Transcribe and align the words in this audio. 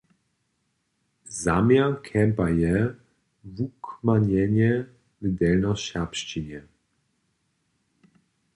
Zaměr 1.43 1.91
campa 2.09 2.47
je 2.61 2.75
wukmanjenje 3.55 4.71
w 5.21 5.23
delnjoserbšćinje. 5.37 6.61